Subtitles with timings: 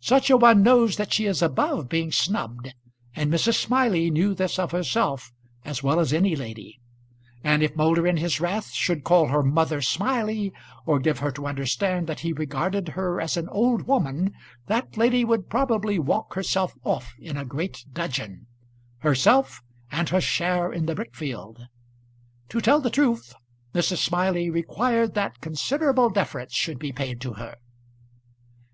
[0.00, 2.72] Such a one knows that she is above being snubbed,
[3.14, 3.56] and Mrs.
[3.56, 5.34] Smiley knew this of herself
[5.66, 6.80] as well as any lady;
[7.44, 10.50] and if Moulder, in his wrath, should call her Mother Smiley,
[10.86, 14.32] or give her to understand that he regarded her as an old woman,
[14.66, 18.46] that lady would probably walk herself off in a great dudgeon,
[19.00, 19.60] herself
[19.92, 21.60] and her share in the brick field.
[22.48, 23.34] To tell the truth,
[23.74, 23.98] Mrs.
[23.98, 27.56] Smiley required that considerable deference should be paid to her.